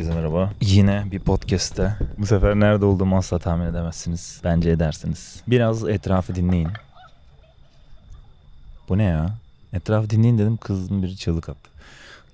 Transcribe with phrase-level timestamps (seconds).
[0.00, 0.50] Herkese merhaba.
[0.60, 1.96] Yine bir podcast'te.
[2.18, 4.40] Bu sefer nerede olduğumu asla tahmin edemezsiniz.
[4.44, 5.42] Bence edersiniz.
[5.46, 6.68] Biraz etrafı dinleyin.
[8.88, 9.30] Bu ne ya?
[9.72, 11.70] Etrafı dinleyin dedim kızın biri çığlık attı.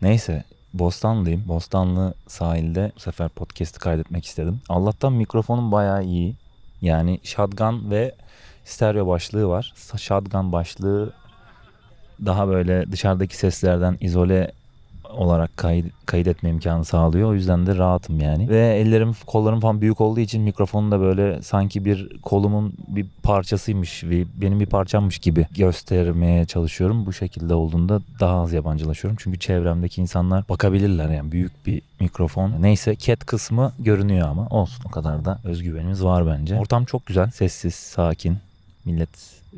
[0.02, 0.44] Neyse
[0.74, 1.48] Bostanlıyım.
[1.48, 4.60] Bostanlı sahilde bu sefer podcast'i kaydetmek istedim.
[4.68, 6.34] Allah'tan mikrofonum bayağı iyi.
[6.82, 8.14] Yani shotgun ve
[8.64, 9.74] stereo başlığı var.
[9.96, 11.12] Shotgun başlığı
[12.24, 14.52] daha böyle dışarıdaki seslerden izole
[15.10, 17.30] olarak kayıt, kaydetme imkanı sağlıyor.
[17.30, 18.48] O yüzden de rahatım yani.
[18.48, 24.04] Ve ellerim, kollarım falan büyük olduğu için mikrofonu da böyle sanki bir kolumun bir parçasıymış
[24.04, 27.06] ve benim bir parçammış gibi göstermeye çalışıyorum.
[27.06, 29.16] Bu şekilde olduğunda daha az yabancılaşıyorum.
[29.20, 32.52] Çünkü çevremdeki insanlar bakabilirler yani büyük bir mikrofon.
[32.60, 36.58] Neyse cat kısmı görünüyor ama olsun o kadar da özgüvenimiz var bence.
[36.58, 38.38] Ortam çok güzel, sessiz, sakin.
[38.86, 39.08] Millet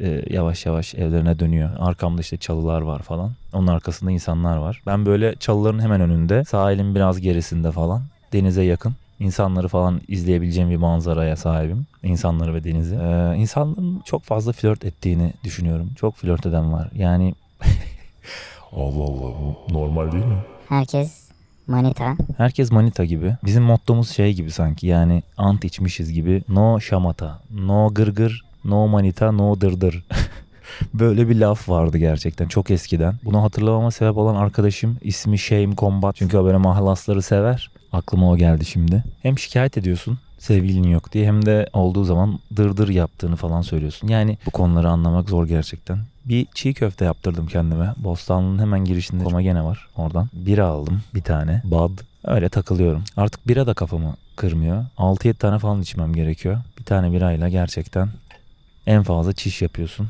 [0.01, 1.71] e, yavaş yavaş evlerine dönüyor.
[1.79, 3.33] Arkamda işte çalılar var falan.
[3.53, 4.83] Onun arkasında insanlar var.
[4.87, 10.77] Ben böyle çalıların hemen önünde, sahilin biraz gerisinde falan, denize yakın insanları falan izleyebileceğim bir
[10.77, 11.87] manzaraya sahibim.
[12.03, 12.95] İnsanları ve denizi.
[12.95, 15.91] Ee, insanların çok fazla flört ettiğini düşünüyorum.
[15.97, 16.91] Çok flört eden var.
[16.95, 17.35] Yani
[18.73, 20.39] Allah Allah bu normal değil mi?
[20.69, 21.29] Herkes
[21.67, 22.17] manita.
[22.37, 23.37] herkes manita gibi.
[23.45, 26.43] Bizim mottomuz şey gibi sanki yani ant içmişiz gibi.
[26.49, 30.05] No şamata, no gırgır, no manita, no dırdır.
[30.95, 33.15] Böyle bir laf vardı gerçekten çok eskiden.
[33.25, 36.17] Bunu hatırlamama sebep olan arkadaşım ismi Shame Combat.
[36.17, 37.71] Çünkü o böyle mahlasları sever.
[37.93, 39.05] Aklıma o geldi şimdi.
[39.23, 44.09] Hem şikayet ediyorsun sevgilin yok diye hem de olduğu zaman dırdır yaptığını falan söylüyorsun.
[44.09, 45.99] Yani bu konuları anlamak zor gerçekten.
[46.25, 47.95] Bir çiğ köfte yaptırdım kendime.
[47.97, 50.29] Bostanlı'nın hemen girişinde koma gene var oradan.
[50.33, 51.63] Bira aldım bir tane.
[51.65, 51.91] Bad.
[52.25, 53.05] Öyle takılıyorum.
[53.17, 54.85] Artık bira da kafamı kırmıyor.
[54.99, 56.59] 6-7 tane falan içmem gerekiyor.
[56.79, 58.09] Bir tane birayla gerçekten
[58.89, 60.09] en fazla çiş yapıyorsun.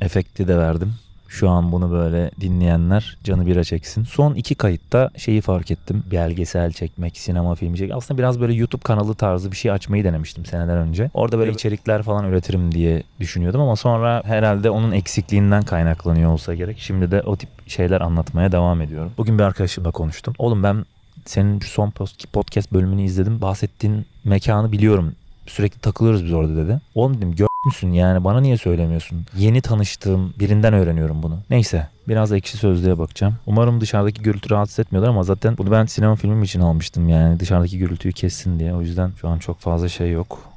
[0.00, 0.94] Efekti de verdim.
[1.28, 4.04] Şu an bunu böyle dinleyenler canı bira çeksin.
[4.04, 6.02] Son iki kayıtta şeyi fark ettim.
[6.10, 7.96] Belgesel çekmek, sinema filmi çekmek.
[7.96, 11.10] Aslında biraz böyle YouTube kanalı tarzı bir şey açmayı denemiştim seneler önce.
[11.14, 16.78] Orada böyle içerikler falan üretirim diye düşünüyordum ama sonra herhalde onun eksikliğinden kaynaklanıyor olsa gerek.
[16.78, 19.12] Şimdi de o tip şeyler anlatmaya devam ediyorum.
[19.18, 20.34] Bugün bir arkadaşımla konuştum.
[20.38, 20.84] Oğlum ben
[21.24, 21.92] senin şu son
[22.32, 23.40] podcast bölümünü izledim.
[23.40, 25.14] Bahsettiğin mekanı biliyorum.
[25.46, 26.80] Sürekli takılıyoruz biz orada dedi.
[26.94, 29.26] Oğlum dedim gör müsün yani bana niye söylemiyorsun?
[29.36, 31.38] Yeni tanıştığım birinden öğreniyorum bunu.
[31.50, 33.34] Neyse biraz ekşi sözlüğe bakacağım.
[33.46, 37.78] Umarım dışarıdaki gürültü rahatsız etmiyordur ama zaten bunu ben sinema filmim için almıştım yani dışarıdaki
[37.78, 38.74] gürültüyü kessin diye.
[38.74, 40.51] O yüzden şu an çok fazla şey yok.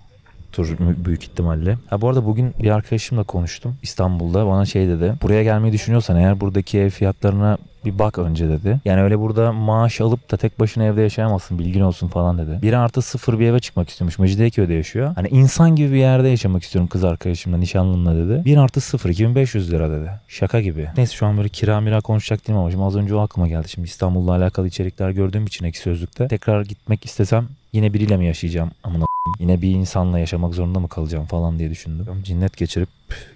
[0.55, 1.77] Tur büyük ihtimalle.
[1.87, 4.47] Ha bu arada bugün bir arkadaşımla konuştum İstanbul'da.
[4.47, 5.13] Bana şey dedi.
[5.21, 8.79] Buraya gelmeyi düşünüyorsan eğer buradaki ev fiyatlarına bir bak önce dedi.
[8.85, 12.59] Yani öyle burada maaş alıp da tek başına evde yaşayamazsın bilgin olsun falan dedi.
[12.61, 14.19] Bir artı sıfır bir eve çıkmak istiyormuş.
[14.19, 15.11] Mecidiyeköy'de yaşıyor.
[15.15, 18.45] Hani insan gibi bir yerde yaşamak istiyorum kız arkadaşımla nişanlımla dedi.
[18.45, 20.09] Bir artı sıfır 2500 lira dedi.
[20.27, 20.87] Şaka gibi.
[20.97, 23.69] Neyse şu an böyle kira mira konuşacak değilim ama şimdi az önce o aklıma geldi.
[23.69, 26.27] Şimdi İstanbul'la alakalı içerikler gördüğüm için ek sözlükte.
[26.27, 28.71] Tekrar gitmek istesem yine biriyle mi yaşayacağım?
[28.83, 29.05] Amına
[29.39, 32.23] Yine bir insanla yaşamak zorunda mı kalacağım falan diye düşündüm.
[32.23, 32.89] Cinnet geçirip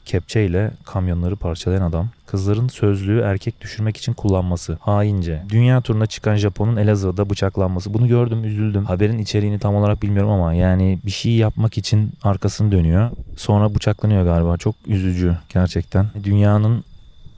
[0.05, 2.09] kepçeyle kamyonları parçalayan adam.
[2.25, 4.77] Kızların sözlüğü erkek düşürmek için kullanması.
[4.81, 5.43] Haince.
[5.49, 7.93] Dünya turuna çıkan Japon'un Elazığ'da bıçaklanması.
[7.93, 8.85] Bunu gördüm üzüldüm.
[8.85, 13.11] Haberin içeriğini tam olarak bilmiyorum ama yani bir şey yapmak için arkasını dönüyor.
[13.37, 14.57] Sonra bıçaklanıyor galiba.
[14.57, 16.07] Çok üzücü gerçekten.
[16.23, 16.83] Dünyanın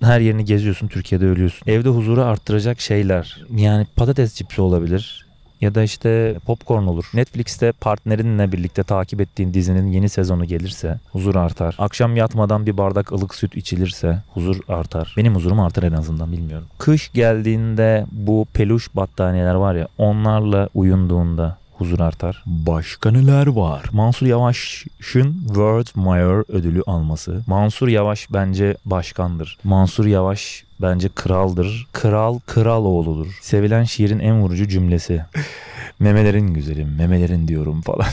[0.02, 1.72] her yerini geziyorsun Türkiye'de ölüyorsun.
[1.72, 3.46] Evde huzuru arttıracak şeyler.
[3.56, 5.31] Yani patates cipsi olabilir
[5.62, 7.06] ya da işte popcorn olur.
[7.14, 11.76] Netflix'te partnerinle birlikte takip ettiğin dizinin yeni sezonu gelirse huzur artar.
[11.80, 15.14] Akşam yatmadan bir bardak ılık süt içilirse huzur artar.
[15.18, 16.68] Benim huzurum artar en azından bilmiyorum.
[16.78, 22.44] Kış geldiğinde bu peluş battaniyeler var ya onlarla uyunduğunda huzur artar.
[22.46, 23.86] Başka neler var?
[23.92, 27.44] Mansur Yavaş'ın World Mayor ödülü alması.
[27.48, 29.58] Mansur Yavaş bence başkandır.
[29.64, 31.88] Mansur Yavaş bence kraldır.
[31.92, 33.40] Kral kral oğludur.
[33.42, 35.26] Sevilen şiirin en vurucu cümlesi.
[36.00, 38.08] memelerin güzelim, memelerin diyorum falan.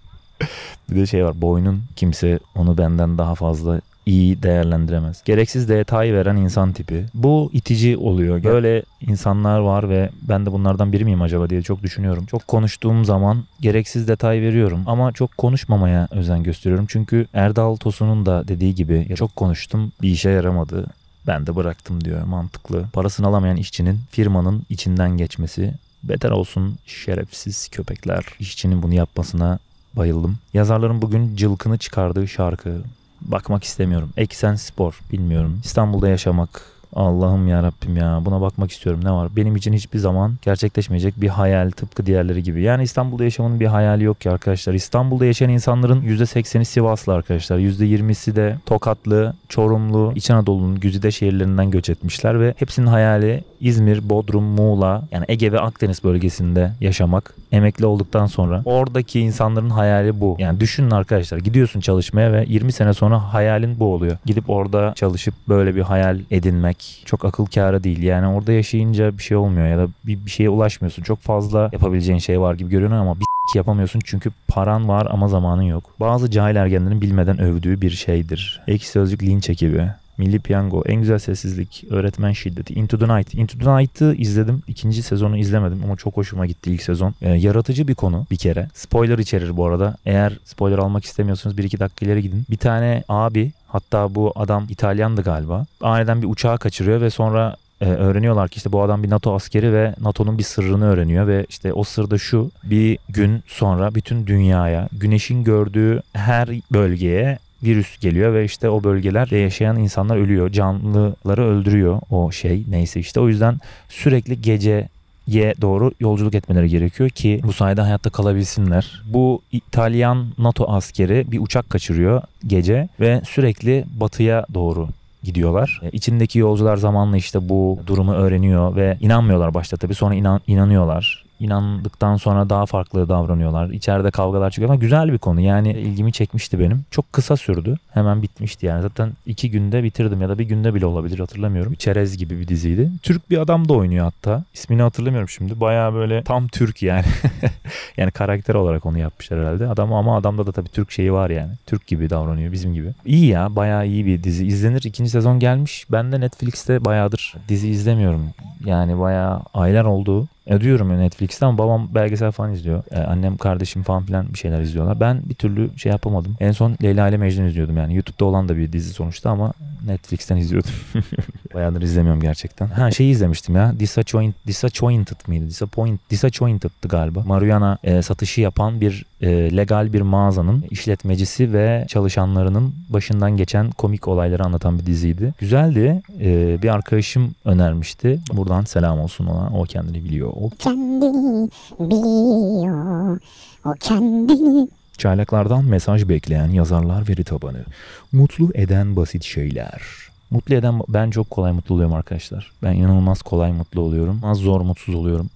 [0.90, 5.22] bir de şey var boynun kimse onu benden daha fazla iyi değerlendiremez.
[5.24, 7.06] Gereksiz detay veren insan tipi.
[7.14, 8.44] Bu itici oluyor.
[8.44, 12.26] Böyle insanlar var ve ben de bunlardan biri miyim acaba diye çok düşünüyorum.
[12.26, 16.86] Çok konuştuğum zaman gereksiz detay veriyorum ama çok konuşmamaya özen gösteriyorum.
[16.88, 20.86] Çünkü Erdal Tosun'un da dediği gibi çok konuştum bir işe yaramadı.
[21.26, 22.84] Ben de bıraktım diyor mantıklı.
[22.92, 28.24] Parasını alamayan işçinin firmanın içinden geçmesi beter olsun şerefsiz köpekler.
[28.40, 29.58] İşçinin bunu yapmasına
[29.94, 30.38] bayıldım.
[30.54, 32.82] Yazarların bugün cılkını çıkardığı şarkı
[33.24, 34.10] bakmak istemiyorum.
[34.16, 35.60] Eksen Spor bilmiyorum.
[35.64, 39.28] İstanbul'da yaşamak Allah'ım ya Rabbim ya buna bakmak istiyorum ne var?
[39.36, 42.62] Benim için hiçbir zaman gerçekleşmeyecek bir hayal tıpkı diğerleri gibi.
[42.62, 44.74] Yani İstanbul'da yaşamanın bir hayali yok ki arkadaşlar.
[44.74, 47.58] İstanbul'da yaşayan insanların %80'i Sivaslı arkadaşlar.
[47.58, 54.44] %20'si de Tokatlı, Çorumlu, İç Anadolu'nun güzide şehirlerinden göç etmişler ve hepsinin hayali İzmir, Bodrum,
[54.44, 57.34] Muğla yani Ege ve Akdeniz bölgesinde yaşamak.
[57.52, 60.36] Emekli olduktan sonra oradaki insanların hayali bu.
[60.38, 64.16] Yani düşünün arkadaşlar gidiyorsun çalışmaya ve 20 sene sonra hayalin bu oluyor.
[64.26, 68.02] Gidip orada çalışıp böyle bir hayal edinmek çok akıl kârı değil.
[68.02, 71.02] Yani orada yaşayınca bir şey olmuyor ya da bir, bir şeye ulaşmıyorsun.
[71.02, 75.62] Çok fazla yapabileceğin şey var gibi görünüyor ama bir yapamıyorsun çünkü paran var ama zamanın
[75.62, 75.84] yok.
[76.00, 78.62] Bazı cahil ergenlerin bilmeden övdüğü bir şeydir.
[78.66, 79.90] Ekşi Sözlük linç ekibi.
[80.18, 83.34] Milli Piyango, En Güzel Sessizlik, Öğretmen Şiddeti, Into the Night.
[83.34, 84.62] Into the Night'ı izledim.
[84.68, 87.14] İkinci sezonu izlemedim ama çok hoşuma gitti ilk sezon.
[87.22, 88.68] Ee, yaratıcı bir konu bir kere.
[88.74, 89.96] Spoiler içerir bu arada.
[90.06, 92.44] Eğer spoiler almak istemiyorsanız 1-2 dakika ileri gidin.
[92.50, 95.66] Bir tane abi hatta bu adam İtalyandı galiba.
[95.80, 99.72] Aniden bir uçağı kaçırıyor ve sonra e, öğreniyorlar ki işte bu adam bir NATO askeri
[99.72, 104.26] ve NATO'nun bir sırrını öğreniyor ve işte o sır da şu bir gün sonra bütün
[104.26, 110.50] dünyaya güneşin gördüğü her bölgeye virüs geliyor ve işte o bölgelerde yaşayan insanlar ölüyor.
[110.50, 113.20] Canlıları öldürüyor o şey neyse işte.
[113.20, 114.88] O yüzden sürekli gece
[115.26, 119.02] ye doğru yolculuk etmeleri gerekiyor ki bu sayede hayatta kalabilsinler.
[119.06, 124.88] Bu İtalyan NATO askeri bir uçak kaçırıyor gece ve sürekli batıya doğru
[125.22, 125.80] gidiyorlar.
[125.82, 131.24] E, İçindeki yolcular zamanla işte bu durumu öğreniyor ve inanmıyorlar başta tabii sonra inan, inanıyorlar.
[131.44, 133.70] İnandıktan sonra daha farklı davranıyorlar.
[133.70, 135.40] İçeride kavgalar çıkıyor ama güzel bir konu.
[135.40, 136.84] Yani ilgimi çekmişti benim.
[136.90, 137.76] Çok kısa sürdü.
[137.90, 138.82] Hemen bitmişti yani.
[138.82, 141.74] Zaten iki günde bitirdim ya da bir günde bile olabilir hatırlamıyorum.
[141.74, 142.90] Çerez gibi bir diziydi.
[143.02, 144.44] Türk bir adam da oynuyor hatta.
[144.54, 145.60] İsmini hatırlamıyorum şimdi.
[145.60, 147.04] Baya böyle tam Türk yani.
[147.96, 149.68] yani karakter olarak onu yapmışlar herhalde.
[149.68, 151.52] Adam ama adamda da tabii Türk şeyi var yani.
[151.66, 152.88] Türk gibi davranıyor bizim gibi.
[153.06, 154.46] İyi ya bayağı iyi bir dizi.
[154.46, 154.82] İzlenir.
[154.84, 155.86] İkinci sezon gelmiş.
[155.92, 158.30] Ben de Netflix'te bayağıdır dizi izlemiyorum.
[158.64, 160.28] Yani bayağı aylar oldu.
[160.46, 162.82] Ödüyorum ya Netflix'ten ama babam belgesel falan izliyor.
[162.90, 165.00] Ee, annem kardeşim falan filan bir şeyler izliyorlar.
[165.00, 166.36] Ben bir türlü şey yapamadım.
[166.40, 167.94] En son Leyla ile Mecnun izliyordum yani.
[167.94, 169.52] YouTube'da olan da bir dizi sonuçta ama
[169.86, 170.70] Netflix'ten izliyordum.
[171.54, 172.66] Bayağıdır izlemiyorum gerçekten.
[172.66, 173.74] Ha şeyi izlemiştim ya.
[173.78, 175.46] Disappoint, Disappointed mıydı?
[175.48, 177.22] Disappoint, Disappointed'dı galiba.
[177.26, 184.08] Marihuana e, satışı yapan bir e, legal bir mağazanın işletmecisi ve çalışanlarının başından geçen komik
[184.08, 185.34] olayları anlatan bir diziydi.
[185.38, 186.02] Güzeldi.
[186.20, 188.20] E, bir arkadaşım önermişti.
[188.32, 189.60] Buradan selam olsun ona.
[189.60, 190.32] O kendini biliyor.
[190.36, 193.20] O Kendini biliyor.
[193.64, 197.64] O kendini Çaylaklardan mesaj bekleyen yazarlar veri tabanı.
[198.12, 199.82] Mutlu eden basit şeyler.
[200.30, 202.52] Mutlu eden ben çok kolay mutlu oluyorum arkadaşlar.
[202.62, 204.20] Ben inanılmaz kolay mutlu oluyorum.
[204.24, 205.30] Az zor mutsuz oluyorum.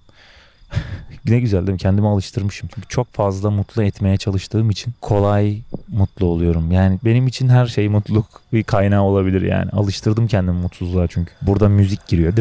[1.25, 1.77] ne güzel değil mi?
[1.77, 2.69] Kendimi alıştırmışım.
[2.75, 6.71] Çünkü çok fazla mutlu etmeye çalıştığım için kolay mutlu oluyorum.
[6.71, 9.71] Yani benim için her şey mutluluk bir kaynağı olabilir yani.
[9.71, 11.31] Alıştırdım kendimi mutsuzluğa çünkü.
[11.41, 12.33] Burada müzik giriyor.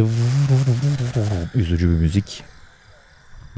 [1.54, 2.42] Üzücü bir müzik.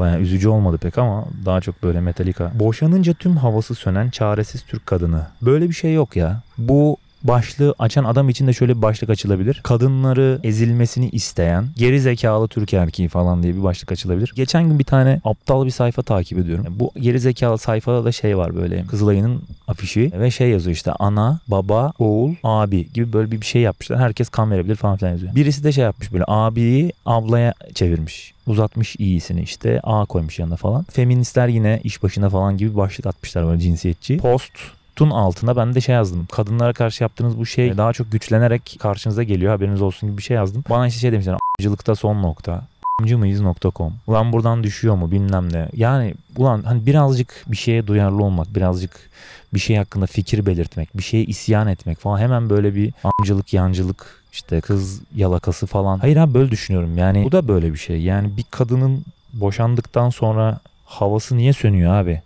[0.00, 2.50] Baya üzücü olmadı pek ama daha çok böyle Metallica.
[2.54, 5.26] Boşanınca tüm havası sönen çaresiz Türk kadını.
[5.42, 6.40] Böyle bir şey yok ya.
[6.58, 9.60] Bu başlığı açan adam için de şöyle bir başlık açılabilir.
[9.62, 14.32] Kadınları ezilmesini isteyen geri zekalı Türk erkeği falan diye bir başlık açılabilir.
[14.36, 16.66] Geçen gün bir tane aptal bir sayfa takip ediyorum.
[16.70, 21.40] Bu geri zekalı sayfada da şey var böyle Kızılay'ın afişi ve şey yazıyor işte ana,
[21.48, 23.98] baba, oğul, abi gibi böyle bir şey yapmışlar.
[23.98, 25.34] Herkes kan verebilir falan filan yazıyor.
[25.34, 28.34] Birisi de şey yapmış böyle abiyi ablaya çevirmiş.
[28.46, 30.84] Uzatmış iyisini işte A koymuş yanına falan.
[30.90, 34.16] Feministler yine iş başına falan gibi başlık atmışlar böyle cinsiyetçi.
[34.16, 34.52] Post
[34.96, 36.28] Tun altına ben de şey yazdım.
[36.32, 40.36] Kadınlara karşı yaptığınız bu şey daha çok güçlenerek karşınıza geliyor haberiniz olsun gibi bir şey
[40.36, 40.64] yazdım.
[40.70, 42.66] Bana işte şey demişler a**cılıkta son nokta
[43.00, 43.92] mıyız.com.
[44.06, 45.68] Ulan buradan düşüyor mu bilmem ne.
[45.76, 49.10] Yani ulan hani birazcık bir şeye duyarlı olmak, birazcık
[49.54, 54.22] bir şey hakkında fikir belirtmek, bir şeye isyan etmek falan hemen böyle bir amcılık, yancılık,
[54.32, 55.98] işte kız yalakası falan.
[55.98, 56.98] Hayır abi böyle düşünüyorum.
[56.98, 58.02] Yani bu da böyle bir şey.
[58.02, 62.22] Yani bir kadının boşandıktan sonra havası niye sönüyor abi?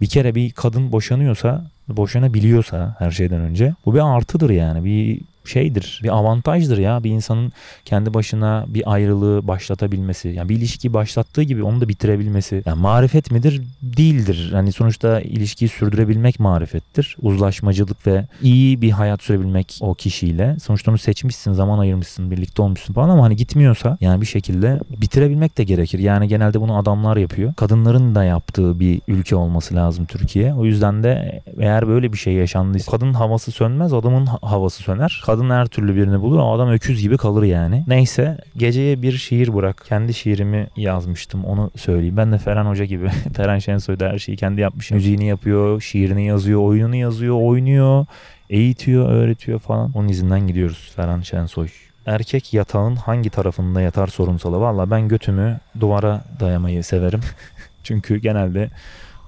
[0.00, 4.84] Bir kere bir kadın boşanıyorsa, boşanabiliyorsa her şeyden önce bu bir artıdır yani.
[4.84, 7.52] Bir şeydir, bir avantajdır ya bir insanın
[7.84, 10.28] kendi başına bir ayrılığı başlatabilmesi.
[10.28, 12.62] Yani bir ilişkiyi başlattığı gibi onu da bitirebilmesi.
[12.66, 13.62] Yani marifet midir?
[13.82, 14.50] Değildir.
[14.52, 17.16] Hani sonuçta ilişkiyi sürdürebilmek marifettir.
[17.22, 20.56] Uzlaşmacılık ve iyi bir hayat sürebilmek o kişiyle.
[20.62, 25.58] Sonuçta onu seçmişsin, zaman ayırmışsın, birlikte olmuşsun falan ama hani gitmiyorsa yani bir şekilde bitirebilmek
[25.58, 25.98] de gerekir.
[25.98, 27.54] Yani genelde bunu adamlar yapıyor.
[27.54, 30.54] Kadınların da yaptığı bir ülke olması lazım Türkiye.
[30.54, 35.22] O yüzden de eğer böyle bir şey yaşandıysa kadının havası sönmez, adamın ha- havası söner.
[35.26, 37.84] Kadın her türlü birini bulur ama adam öküz gibi kalır yani.
[37.86, 39.84] Neyse geceye bir şiir bırak.
[39.88, 42.16] Kendi şiirimi yazmıştım onu söyleyeyim.
[42.16, 43.08] Ben de Ferhan Hoca gibi.
[43.36, 44.90] Ferhan Şensoy'da her şeyi kendi yapmış.
[44.90, 48.06] Müziğini yapıyor, şiirini yazıyor, oyununu yazıyor, oynuyor,
[48.50, 49.92] eğitiyor, öğretiyor falan.
[49.94, 51.68] Onun izinden gidiyoruz Ferhan Şensoy.
[52.06, 54.60] erkek yatağın hangi tarafında yatar sorunsalı.
[54.60, 57.20] Valla ben götümü duvara dayamayı severim.
[57.82, 58.70] Çünkü genelde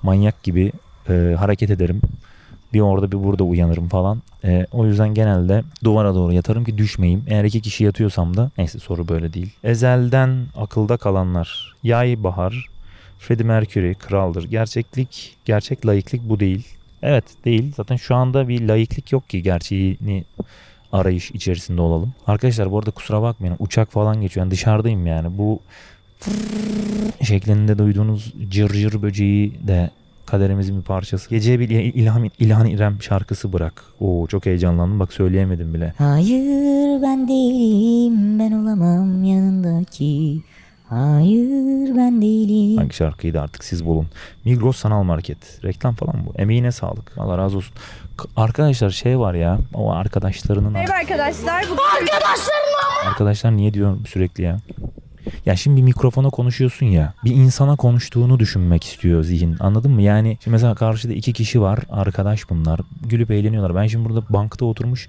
[0.02, 0.72] manyak gibi
[1.08, 2.00] e, hareket ederim.
[2.72, 4.22] Bir orada bir burada uyanırım falan.
[4.44, 7.24] E, o yüzden genelde duvara doğru yatarım ki düşmeyeyim.
[7.26, 9.50] Eğer iki kişi yatıyorsam da neyse soru böyle değil.
[9.64, 11.74] Ezelden akılda kalanlar.
[11.82, 12.66] Yay Bahar,
[13.18, 14.44] Freddie Mercury kraldır.
[14.44, 16.68] Gerçeklik, gerçek layıklık bu değil.
[17.02, 17.72] Evet değil.
[17.76, 20.24] Zaten şu anda bir layıklık yok ki gerçeğini
[20.92, 22.14] arayış içerisinde olalım.
[22.26, 24.46] Arkadaşlar bu arada kusura bakmayın uçak falan geçiyor.
[24.46, 25.38] Yani dışarıdayım yani.
[25.38, 25.60] Bu
[27.22, 29.90] şeklinde duyduğunuz cır cır böceği de
[30.30, 31.30] kaderimizin bir parçası.
[31.30, 33.84] Geceye bir İlhan, İlhan İrem şarkısı bırak.
[34.00, 35.94] Oo çok heyecanlandım bak söyleyemedim bile.
[35.98, 40.42] Hayır ben değilim ben olamam yanındaki.
[40.88, 42.78] Hayır ben değilim.
[42.78, 44.06] Hangi şarkıydı artık siz bulun.
[44.44, 45.64] Migros Sanal Market.
[45.64, 46.40] Reklam falan bu.
[46.40, 47.18] Emeğine sağlık.
[47.18, 47.74] Allah razı olsun.
[48.36, 49.58] Arkadaşlar şey var ya.
[49.74, 50.72] O arkadaşlarının...
[50.72, 51.64] Merhaba arkadaşlar.
[51.70, 52.12] Bugün
[53.08, 54.56] Arkadaşlar niye diyorum sürekli ya?
[55.46, 57.14] Ya şimdi bir mikrofona konuşuyorsun ya.
[57.24, 59.56] Bir insana konuştuğunu düşünmek istiyor zihin.
[59.60, 60.02] Anladın mı?
[60.02, 61.78] Yani şimdi mesela karşıda iki kişi var.
[61.90, 62.80] Arkadaş bunlar.
[63.02, 63.74] Gülüp eğleniyorlar.
[63.74, 65.08] Ben şimdi burada bankta oturmuş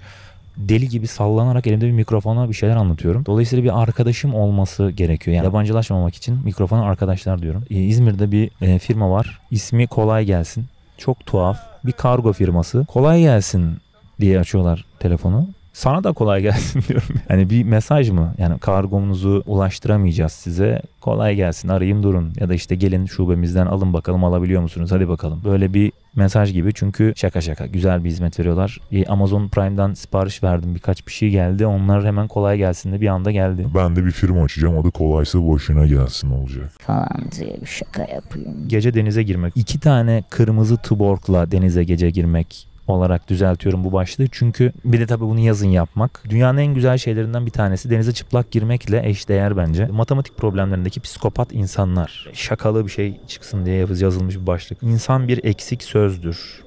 [0.56, 3.26] deli gibi sallanarak elimde bir mikrofona bir şeyler anlatıyorum.
[3.26, 5.36] Dolayısıyla bir arkadaşım olması gerekiyor.
[5.36, 7.64] Yani yabancılaşmamak için mikrofona arkadaşlar diyorum.
[7.70, 9.40] Ee, İzmir'de bir e, firma var.
[9.50, 10.66] İsmi Kolay Gelsin.
[10.98, 11.58] Çok tuhaf.
[11.86, 12.86] Bir kargo firması.
[12.88, 13.76] Kolay gelsin
[14.20, 15.48] diye açıyorlar telefonu.
[15.72, 17.08] Sana da kolay gelsin diyorum.
[17.28, 18.34] Yani bir mesaj mı?
[18.38, 20.82] Yani kargomunuzu ulaştıramayacağız size.
[21.00, 22.32] Kolay gelsin arayın durun.
[22.40, 24.92] Ya da işte gelin şubemizden alın bakalım alabiliyor musunuz?
[24.92, 25.40] Hadi bakalım.
[25.44, 28.78] Böyle bir mesaj gibi çünkü şaka şaka güzel bir hizmet veriyorlar.
[28.92, 31.66] Ee, Amazon Prime'dan sipariş verdim birkaç bir şey geldi.
[31.66, 33.66] Onlar hemen kolay gelsin de bir anda geldi.
[33.74, 34.78] Ben de bir firma açacağım.
[34.78, 36.72] Adı kolaysa boşuna gelsin olacak.
[36.80, 37.08] Falan
[37.38, 38.68] diye bir şaka yapayım.
[38.68, 39.52] Gece denize girmek.
[39.56, 44.26] İki tane kırmızı tuborgla denize gece girmek olarak düzeltiyorum bu başlığı.
[44.32, 46.22] Çünkü bir de tabii bunu yazın yapmak.
[46.28, 49.86] Dünyanın en güzel şeylerinden bir tanesi denize çıplak girmekle eşdeğer bence.
[49.86, 52.28] Matematik problemlerindeki psikopat insanlar.
[52.32, 54.82] Şakalı bir şey çıksın diye yazılmış bir başlık.
[54.82, 56.62] İnsan bir eksik sözdür.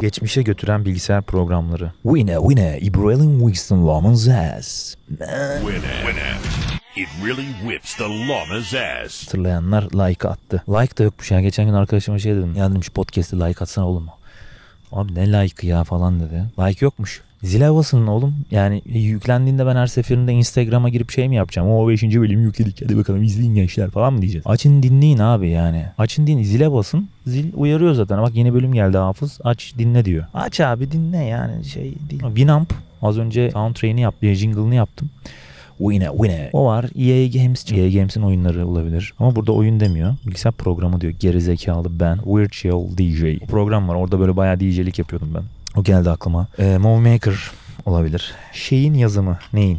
[0.00, 1.92] Geçmişe götüren bilgisayar programları.
[2.02, 4.94] Winner winner İbrahim Winston Loman's ass.
[5.08, 5.60] Winner.
[5.60, 6.57] Winner.
[6.98, 9.26] It really whips the llama's ass.
[9.26, 10.62] Hatırlayanlar like attı.
[10.68, 11.40] Like da yokmuş ya.
[11.40, 12.54] Geçen gün arkadaşıma şey dedim.
[12.56, 14.06] Ya dedim şu podcast'te like atsana oğlum.
[14.92, 16.44] Abi ne like ya falan dedi.
[16.58, 17.22] Like yokmuş.
[17.42, 18.34] Zil havasının oğlum.
[18.50, 21.70] Yani yüklendiğinde ben her seferinde Instagram'a girip şey mi yapacağım?
[21.70, 22.02] O 5.
[22.02, 24.46] bölümü yükledik hadi bakalım izleyin gençler falan mı diyeceğiz?
[24.46, 25.84] Açın dinleyin abi yani.
[25.98, 26.46] Açın dinleyin.
[26.48, 27.08] Zile basın.
[27.26, 28.22] Zil uyarıyor zaten.
[28.22, 29.38] Bak yeni bölüm geldi Hafız.
[29.44, 30.24] Aç dinle diyor.
[30.34, 32.22] Aç abi dinle yani şey değil.
[32.22, 34.34] Winamp az önce soundtrack'ini yaptım.
[34.34, 35.10] Jingle'ını yaptım.
[35.78, 36.50] Winner winner.
[36.52, 36.84] O var.
[36.84, 37.72] EA Games.
[37.72, 39.12] EA Games'in oyunları olabilir.
[39.18, 40.14] Ama burada oyun demiyor.
[40.26, 41.12] Bilgisayar programı diyor.
[41.12, 42.18] Gerizekalı ben.
[42.26, 43.42] Virtual DJ.
[43.42, 43.94] O program var.
[43.94, 45.42] Orada böyle bayağı DJ'lik yapıyordum ben.
[45.80, 46.46] O geldi aklıma.
[46.58, 47.50] Ee, Movie Maker
[47.86, 48.32] olabilir.
[48.52, 49.38] Şeyin yazımı.
[49.52, 49.78] Neyin?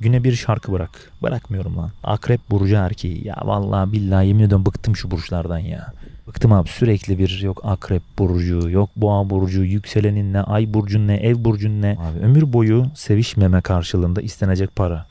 [0.00, 1.12] Güne bir şarkı bırak.
[1.22, 1.90] Bırakmıyorum lan.
[2.04, 3.26] Akrep burcu erkeği.
[3.26, 5.92] Ya vallahi billahi yemin ediyorum bıktım şu burçlardan ya.
[6.28, 11.14] Bıktım abi sürekli bir yok akrep burcu, yok boğa burcu, yükselenin ne, ay burcun ne,
[11.14, 11.90] ev burcun ne.
[11.90, 15.06] Abi ömür boyu sevişmeme karşılığında istenecek para.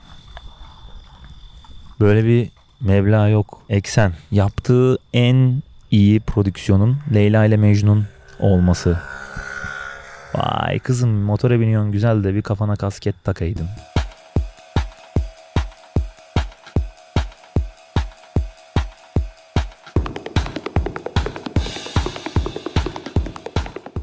[2.00, 2.50] Böyle bir
[2.82, 3.62] meblağ yok.
[3.70, 4.13] Eksen.
[4.32, 8.06] Yaptığı en iyi prodüksiyonun Leyla ile Mecnun
[8.39, 9.00] olması.
[10.36, 13.68] Vay kızım motora biniyorsun güzel de bir kafana kasket takaydın.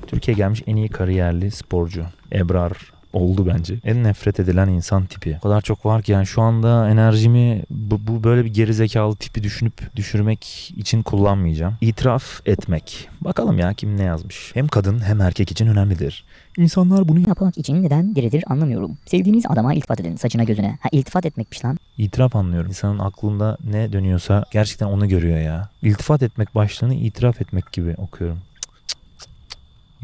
[0.06, 2.04] Türkiye gelmiş en iyi kariyerli sporcu.
[2.32, 3.74] Ebrar oldu bence.
[3.84, 5.36] En nefret edilen insan tipi.
[5.38, 9.42] O kadar çok var ki yani şu anda enerjimi bu, bu böyle bir gerizekalı tipi
[9.42, 11.74] düşünüp düşürmek için kullanmayacağım.
[11.80, 13.08] İtiraf etmek.
[13.20, 14.50] Bakalım ya kim ne yazmış.
[14.54, 16.24] Hem kadın hem erkek için önemlidir.
[16.58, 18.98] İnsanlar bunu Yapmak için neden diridir anlamıyorum.
[19.06, 20.78] Sevdiğiniz adama iltifat edin saçına gözüne.
[20.80, 21.78] Ha iltifat etmekmiş lan.
[21.98, 22.68] itiraf anlıyorum.
[22.68, 25.68] İnsanın aklında ne dönüyorsa gerçekten onu görüyor ya.
[25.82, 28.38] İltifat etmek başlığını itiraf etmek gibi okuyorum.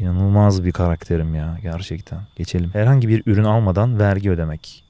[0.01, 2.19] İnanılmaz bir karakterim ya gerçekten.
[2.35, 2.69] Geçelim.
[2.73, 4.83] Herhangi bir ürün almadan vergi ödemek.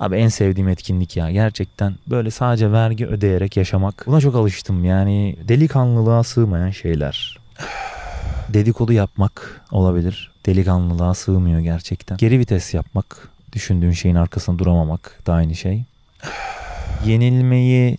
[0.00, 1.30] Abi en sevdiğim etkinlik ya.
[1.30, 4.04] Gerçekten böyle sadece vergi ödeyerek yaşamak.
[4.06, 4.84] Buna çok alıştım.
[4.84, 7.38] Yani delikanlılığa sığmayan şeyler.
[8.48, 10.30] Dedikodu yapmak olabilir.
[10.46, 12.16] Delikanlılığa sığmıyor gerçekten.
[12.16, 13.28] Geri vites yapmak.
[13.52, 15.84] Düşündüğün şeyin arkasında duramamak da aynı şey.
[17.04, 17.98] Yenilmeyi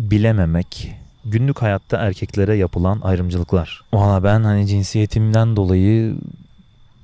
[0.00, 0.94] bilememek.
[1.26, 3.84] Günlük hayatta erkeklere yapılan ayrımcılıklar.
[3.92, 6.16] Valla ben hani cinsiyetimden dolayı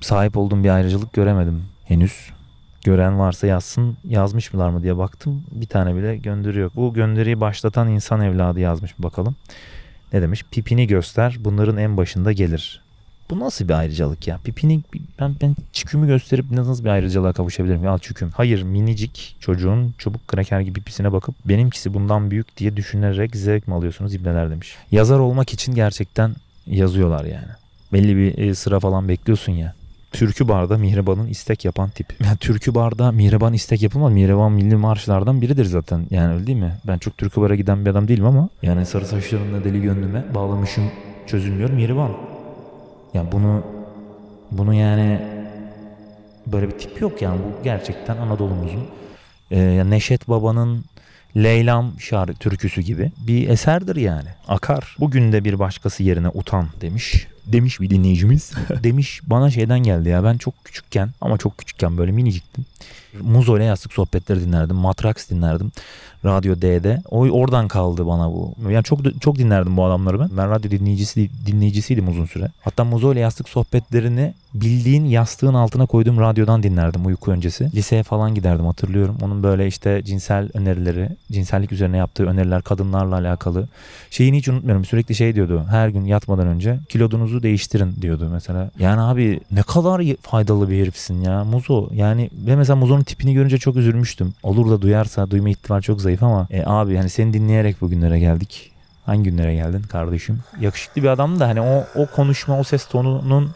[0.01, 2.29] sahip olduğum bir ayrıcalık göremedim henüz.
[2.83, 3.97] Gören varsa yazsın.
[4.07, 5.43] Yazmış mılar mı diye baktım.
[5.51, 6.75] Bir tane bile gönderi yok.
[6.75, 9.35] Bu gönderiyi başlatan insan evladı yazmış bakalım.
[10.13, 10.43] Ne demiş?
[10.51, 11.37] Pipini göster.
[11.39, 12.81] Bunların en başında gelir.
[13.31, 14.37] Bu nasıl bir ayrıcalık ya?
[14.43, 14.81] Pipini
[15.19, 17.83] ben ben çükümü gösterip nasıl bir ayrıcalığa kavuşabilirim?
[17.83, 18.31] Ya çüküm.
[18.35, 23.73] Hayır minicik çocuğun çubuk kraker gibi pipisine bakıp benimkisi bundan büyük diye düşünerek zevk mi
[23.73, 24.75] alıyorsunuz ibneler demiş.
[24.91, 26.35] Yazar olmak için gerçekten
[26.67, 27.47] yazıyorlar yani.
[27.93, 29.73] Belli bir e, sıra falan bekliyorsun ya.
[30.11, 32.07] Türkü barda Mihriban'ın istek yapan tip.
[32.23, 34.13] Yani türkü barda Mihriban istek yapılmaz.
[34.13, 36.07] Mihriban milli marşlardan biridir zaten.
[36.09, 36.73] Yani öyle değil mi?
[36.87, 38.49] Ben çok türkü bara giden bir adam değilim ama.
[38.61, 40.83] Yani sarı saçlarımla deli gönlüme bağlamışım
[41.27, 42.30] çözülmüyor Mihriban.
[43.13, 43.63] Yani bunu
[44.51, 45.19] bunu yani
[46.47, 48.87] böyle bir tip yok yani bu gerçekten Anadolu'muzun
[49.51, 50.83] e, Neşet Baba'nın
[51.35, 54.27] Leylam şarkı türküsü gibi bir eserdir yani.
[54.47, 54.95] Akar.
[54.99, 57.27] Bugün de bir başkası yerine utan demiş.
[57.45, 58.51] Demiş bir dinleyicimiz.
[58.83, 62.65] demiş bana şeyden geldi ya ben çok küçükken ama çok küçükken böyle miniciktim.
[63.21, 64.75] Muzo ile yastık sohbetleri dinlerdim.
[64.75, 65.71] Matrax dinlerdim.
[66.25, 67.01] Radyo D'de.
[67.11, 68.55] O oradan kaldı bana bu.
[68.69, 70.29] Yani çok çok dinlerdim bu adamları ben.
[70.37, 72.47] Ben radyo dinleyicisi dinleyicisiydim uzun süre.
[72.61, 77.75] Hatta Muzo ile yastık sohbetlerini bildiğin yastığın altına koyduğum radyodan dinlerdim uyku öncesi.
[77.75, 79.17] Liseye falan giderdim hatırlıyorum.
[79.21, 83.67] Onun böyle işte cinsel önerileri, cinsellik üzerine yaptığı öneriler kadınlarla alakalı.
[84.09, 84.85] Şeyini hiç unutmuyorum.
[84.85, 85.65] Sürekli şey diyordu.
[85.69, 88.71] Her gün yatmadan önce kilodunuzu değiştirin diyordu mesela.
[88.79, 91.43] Yani abi ne kadar faydalı bir herifsin ya.
[91.43, 91.89] Muzo.
[91.93, 94.33] Yani ve mesela Muzo'nun tipini görünce çok üzülmüştüm.
[94.43, 98.71] Olur da duyarsa duyma ihtimali çok zayıf ama e, abi hani seni dinleyerek bugünlere geldik.
[99.05, 100.39] Hangi günlere geldin kardeşim?
[100.59, 103.51] Yakışıklı bir adam da hani o, o konuşma, o ses tonunun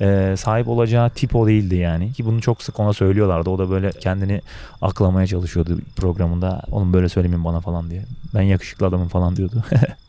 [0.00, 2.12] e, sahip olacağı tip o değildi yani.
[2.12, 3.50] Ki bunu çok sık ona söylüyorlardı.
[3.50, 4.40] O da böyle kendini
[4.82, 6.62] aklamaya çalışıyordu programında.
[6.70, 8.04] Oğlum böyle söylemeyin bana falan diye.
[8.34, 9.64] Ben yakışıklı adamım falan diyordu.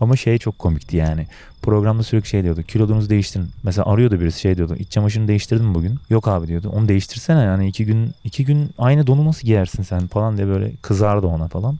[0.00, 1.26] Ama şey çok komikti yani.
[1.62, 2.62] Programda sürekli şey diyordu.
[2.62, 3.48] Kilodunuzu değiştirin.
[3.62, 4.76] Mesela arıyordu birisi şey diyordu.
[4.78, 5.98] İç çamaşırını değiştirdin mi bugün?
[6.10, 6.72] Yok abi diyordu.
[6.74, 10.72] Onu değiştirsene yani iki gün iki gün aynı donu nasıl giyersin sen falan diye böyle
[10.82, 11.78] kızardı ona falan.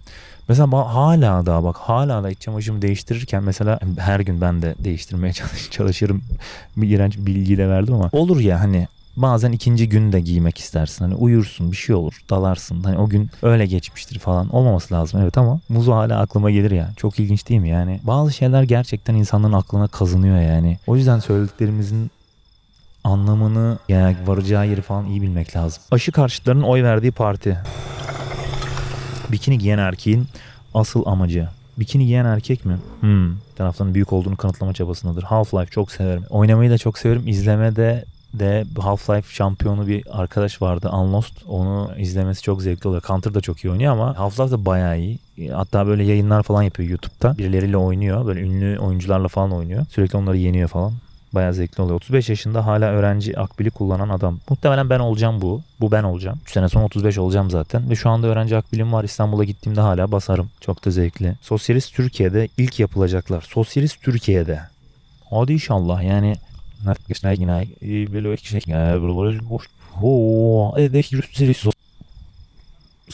[0.49, 5.33] Mesela hala daha bak hala da iç çamaşırımı değiştirirken mesela her gün ben de değiştirmeye
[5.33, 6.23] çalış, çalışırım.
[6.77, 11.05] Bir iğrenç bilgi de verdim ama olur ya hani bazen ikinci gün de giymek istersin.
[11.05, 12.83] Hani uyursun bir şey olur dalarsın.
[12.83, 14.55] Hani o gün öyle geçmiştir falan.
[14.55, 16.91] Olmaması lazım evet ama muzu hala aklıma gelir ya.
[16.97, 18.01] Çok ilginç değil mi yani?
[18.03, 20.79] Bazı şeyler gerçekten insanların aklına kazınıyor yani.
[20.87, 22.11] O yüzden söylediklerimizin
[23.05, 25.83] anlamını yani varacağı yeri falan iyi bilmek lazım.
[25.91, 27.59] Aşı karşıtlarının oy verdiği parti.
[29.33, 30.27] Bikini giyen erkeğin
[30.75, 31.49] asıl amacı.
[31.77, 32.79] Bikini giyen erkek mi?
[33.01, 33.37] Hmm.
[33.57, 35.23] Taraftan büyük olduğunu kanıtlama çabasındadır.
[35.23, 36.25] Half-Life çok severim.
[36.31, 37.23] Oynamayı da çok severim.
[37.27, 38.05] İzlemede de
[38.75, 41.43] Half-Life şampiyonu bir arkadaş vardı Unlost.
[41.49, 43.03] Onu izlemesi çok zevkli oluyor.
[43.03, 45.19] Counter da çok iyi oynuyor ama Half-Life da bayağı iyi.
[45.53, 47.39] Hatta böyle yayınlar falan yapıyor YouTube'da.
[47.39, 48.27] Birileriyle oynuyor.
[48.27, 49.87] Böyle ünlü oyuncularla falan oynuyor.
[49.91, 50.93] Sürekli onları yeniyor falan.
[51.33, 51.97] Bayağı zevkli oluyor.
[51.97, 54.39] 35 yaşında hala öğrenci akbili kullanan adam.
[54.51, 55.63] Muhtemelen ben olacağım bu.
[55.81, 56.39] Bu ben olacağım.
[56.45, 57.91] 3 sene sonra 35 olacağım zaten.
[57.91, 59.05] Ve şu anda öğrenci akbilim var.
[59.05, 60.51] İstanbul'a gittiğimde hala basarım.
[60.61, 61.35] Çok da zevkli.
[61.43, 63.41] Sosyalist Türkiye'de ilk yapılacaklar.
[63.41, 64.61] Sosyalist Türkiye'de.
[65.31, 66.37] Hadi inşallah yani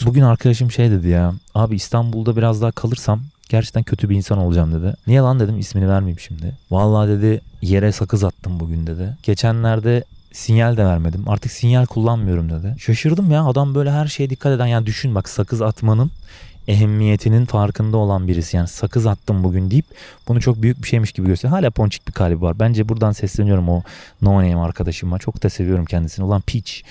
[0.04, 1.34] Bugün arkadaşım şey dedi ya.
[1.54, 4.94] Abi İstanbul'da biraz daha kalırsam gerçekten kötü bir insan olacağım dedi.
[5.06, 6.52] Niye lan dedim ismini vermeyeyim şimdi.
[6.70, 9.16] Vallahi dedi yere sakız attım bugün dedi.
[9.22, 11.28] Geçenlerde sinyal de vermedim.
[11.28, 12.74] Artık sinyal kullanmıyorum dedi.
[12.78, 16.10] Şaşırdım ya adam böyle her şeye dikkat eden yani düşün bak sakız atmanın
[16.70, 18.56] ehemmiyetinin farkında olan birisi.
[18.56, 19.86] Yani sakız attım bugün deyip
[20.28, 21.58] bunu çok büyük bir şeymiş gibi gösteriyor.
[21.58, 22.58] Hala ponçik bir kalbi var.
[22.58, 23.82] Bence buradan sesleniyorum o
[24.22, 25.18] no name arkadaşıma.
[25.18, 26.24] Çok da seviyorum kendisini.
[26.24, 26.84] Ulan piç.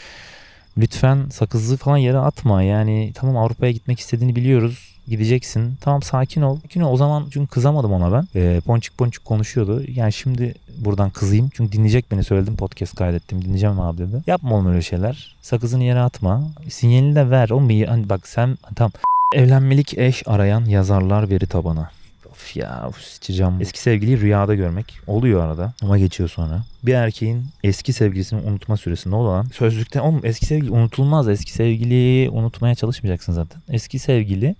[0.77, 2.63] Lütfen sakızı falan yere atma.
[2.63, 4.95] Yani tamam Avrupa'ya gitmek istediğini biliyoruz.
[5.07, 5.73] Gideceksin.
[5.81, 6.59] Tamam sakin ol.
[6.61, 6.93] Sakin ol.
[6.93, 8.39] O zaman çünkü kızamadım ona ben.
[8.39, 9.83] E, ponçik ponçik konuşuyordu.
[9.87, 11.49] Yani şimdi buradan kızayım.
[11.53, 13.41] Çünkü dinleyecek beni söyledim podcast kaydettim.
[13.41, 14.23] Dinleyeceğim abi dedi.
[14.27, 15.35] Yapma oğlum öyle şeyler.
[15.41, 16.43] Sakızını yere atma.
[16.69, 17.49] Sinyalini de ver.
[17.49, 18.91] Oğlum bir, hani bak sen tamam
[19.35, 21.87] Evlenmelik eş arayan yazarlar veri tabanı.
[22.31, 23.61] Of ya sıçacağım.
[23.61, 26.63] Eski sevgiliyi rüyada görmek oluyor arada ama geçiyor sonra.
[26.83, 31.29] Bir erkeğin eski sevgilisini unutma süresi ne olan sözlükte oğlum eski sevgili unutulmaz.
[31.29, 33.61] Eski sevgiliyi unutmaya çalışmayacaksın zaten.
[33.69, 34.55] Eski sevgili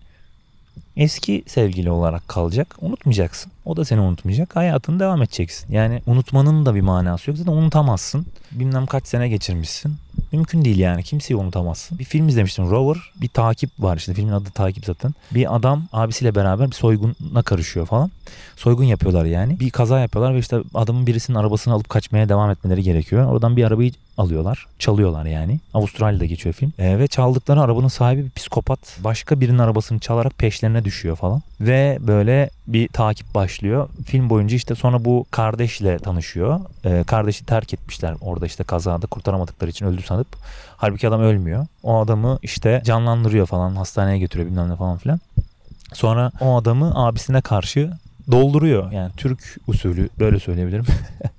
[0.98, 2.76] eski sevgili olarak kalacak.
[2.82, 3.52] Unutmayacaksın.
[3.66, 4.56] O da seni unutmayacak.
[4.56, 5.74] Hayatını devam edeceksin.
[5.74, 7.38] Yani unutmanın da bir manası yok.
[7.38, 8.26] Zaten unutamazsın.
[8.52, 9.96] Bilmem kaç sene geçirmişsin.
[10.32, 11.04] Mümkün değil yani.
[11.04, 12.00] Kimseyi unutamazsın.
[12.00, 12.70] Bir film izlemiştim.
[12.70, 12.98] Rover.
[13.22, 14.13] Bir takip var işte.
[14.13, 15.13] Filmin adı takip zaten.
[15.32, 18.12] Bir adam abisiyle beraber bir soyguna karışıyor falan.
[18.56, 19.60] Soygun yapıyorlar yani.
[19.60, 23.32] Bir kaza yapıyorlar ve işte adamın birisinin arabasını alıp kaçmaya devam etmeleri gerekiyor.
[23.32, 24.68] Oradan bir arabayı alıyorlar.
[24.80, 25.60] Çalıyorlar yani.
[25.74, 26.74] Avustralya'da geçiyor film.
[26.80, 28.80] E, ve çaldıkları arabanın sahibi bir psikopat.
[29.04, 31.42] Başka birinin arabasını çalarak peşlerine düşüyor falan.
[31.62, 33.90] Ve böyle bir takip başlıyor.
[34.06, 36.60] Film boyunca işte sonra bu kardeşle tanışıyor.
[36.86, 40.28] E, kardeşi terk etmişler orada işte kazada kurtaramadıkları için öldü sanıp.
[40.78, 41.68] Halbuki adam ölmüyor.
[41.84, 45.20] O adamı işte canlandırıyor falan hastaneye götürüyor bilmem ne falan filan.
[45.94, 47.92] Sonra o adamı abisine karşı
[48.32, 48.92] dolduruyor.
[48.92, 50.86] Yani Türk usulü böyle söyleyebilirim.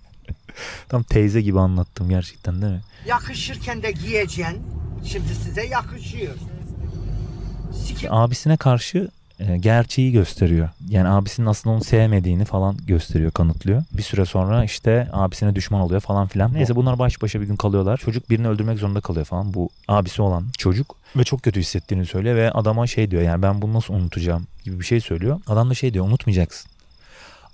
[0.89, 2.81] Tam teyze gibi anlattım gerçekten değil mi?
[3.07, 4.63] Yakışırken de giyeceksin.
[5.05, 6.35] Şimdi size yakışıyor.
[7.73, 9.09] Siki abisine karşı
[9.41, 10.69] e, gerçeği gösteriyor.
[10.89, 13.83] Yani abisinin aslında onu sevmediğini falan gösteriyor, kanıtlıyor.
[13.93, 16.55] Bir süre sonra işte abisine düşman oluyor falan filan.
[16.55, 17.97] Neyse bunlar baş başa bir gün kalıyorlar.
[17.97, 19.55] Çocuk birini öldürmek zorunda kalıyor falan.
[19.55, 23.63] Bu abisi olan çocuk ve çok kötü hissettiğini söylüyor ve adama şey diyor yani ben
[23.63, 25.41] bunu nasıl unutacağım gibi bir şey söylüyor.
[25.47, 26.70] Adam da şey diyor unutmayacaksın.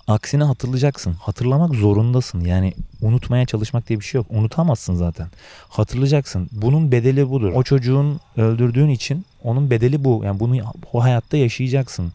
[0.07, 1.13] Aksine hatırlayacaksın.
[1.13, 2.39] Hatırlamak zorundasın.
[2.45, 4.27] Yani unutmaya çalışmak diye bir şey yok.
[4.29, 5.27] Unutamazsın zaten.
[5.69, 6.49] Hatırlayacaksın.
[6.51, 7.51] Bunun bedeli budur.
[7.55, 10.21] O çocuğun öldürdüğün için onun bedeli bu.
[10.25, 10.55] Yani bunu
[10.93, 12.11] o hayatta yaşayacaksın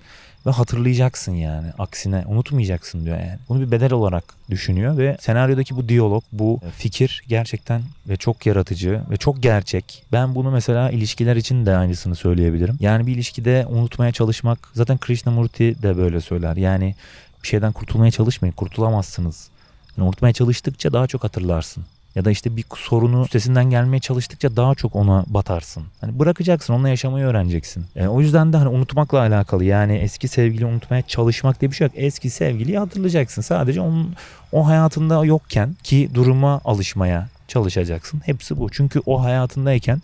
[0.47, 1.67] ve hatırlayacaksın yani.
[1.79, 3.39] Aksine unutmayacaksın diyor yani.
[3.49, 9.03] Bunu bir bedel olarak düşünüyor ve senaryodaki bu diyalog, bu fikir gerçekten ve çok yaratıcı
[9.11, 10.05] ve çok gerçek.
[10.13, 12.77] Ben bunu mesela ilişkiler için de aynısını söyleyebilirim.
[12.81, 16.57] Yani bir ilişkide unutmaya çalışmak zaten Krishnamurti de böyle söyler.
[16.57, 16.95] Yani
[17.43, 18.53] bir şeyden kurtulmaya çalışmayın.
[18.53, 19.49] Kurtulamazsınız.
[19.97, 21.85] Yani unutmaya çalıştıkça daha çok hatırlarsın.
[22.15, 25.85] Ya da işte bir sorunu üstesinden gelmeye çalıştıkça daha çok ona batarsın.
[26.01, 27.87] Hani bırakacaksın, onunla yaşamayı öğreneceksin.
[27.97, 31.87] E, o yüzden de hani unutmakla alakalı yani eski sevgili unutmaya çalışmak diye bir şey
[31.87, 31.95] yok.
[31.97, 33.43] Eski sevgiliyi hatırlayacaksın.
[33.43, 34.15] Sadece onun
[34.53, 38.23] o hayatında yokken ki duruma alışmaya çalışacaksın.
[38.25, 38.71] Hepsi bu.
[38.71, 40.03] Çünkü o hayatındayken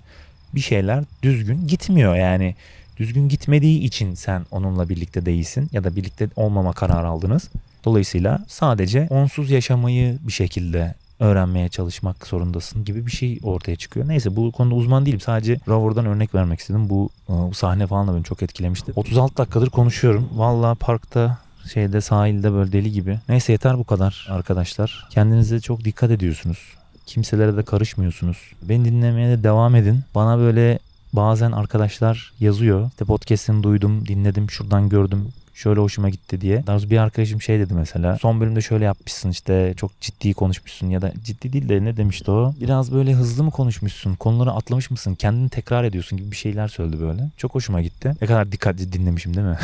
[0.55, 2.55] bir şeyler düzgün gitmiyor yani.
[2.99, 7.51] Düzgün gitmediği için sen onunla birlikte değilsin ya da birlikte olmama kararı aldınız.
[7.85, 14.09] Dolayısıyla sadece onsuz yaşamayı bir şekilde öğrenmeye çalışmak zorundasın gibi bir şey ortaya çıkıyor.
[14.09, 15.21] Neyse bu konuda uzman değilim.
[15.21, 16.91] Sadece Rover'dan örnek vermek istedim.
[16.91, 18.93] Bu, e, bu sahne falan da beni çok etkilemişti.
[18.97, 20.29] 36 dakikadır konuşuyorum.
[20.35, 21.39] Valla parkta
[21.73, 23.19] şeyde sahilde böyle deli gibi.
[23.29, 25.09] Neyse yeter bu kadar arkadaşlar.
[25.11, 26.59] Kendinize çok dikkat ediyorsunuz.
[27.07, 28.39] Kimselere de karışmıyorsunuz.
[28.63, 30.01] Beni dinlemeye de devam edin.
[30.15, 30.79] Bana böyle
[31.13, 32.89] bazen arkadaşlar yazıyor.
[32.89, 36.67] İşte podcast'ini duydum, dinledim, şuradan gördüm şöyle hoşuma gitti diye.
[36.67, 38.19] Daha bir arkadaşım şey dedi mesela.
[38.19, 42.31] Son bölümde şöyle yapmışsın işte çok ciddi konuşmuşsun ya da ciddi değil de ne demişti
[42.31, 42.55] o?
[42.61, 44.15] Biraz böyle hızlı mı konuşmuşsun?
[44.15, 45.15] Konuları atlamış mısın?
[45.15, 47.31] Kendini tekrar ediyorsun gibi bir şeyler söyledi böyle.
[47.37, 48.15] Çok hoşuma gitti.
[48.21, 49.59] Ne kadar dikkatli dinlemişim değil mi?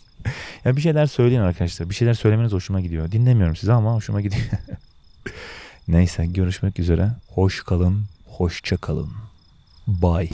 [0.64, 1.90] ya bir şeyler söyleyin arkadaşlar.
[1.90, 3.12] Bir şeyler söylemeniz hoşuma gidiyor.
[3.12, 4.44] Dinlemiyorum size ama hoşuma gidiyor.
[5.88, 7.10] Neyse görüşmek üzere.
[7.28, 8.04] Hoş kalın.
[8.26, 9.10] Hoşça kalın.
[9.86, 10.28] Bye.